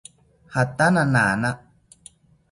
[0.53, 1.49] Jatana nana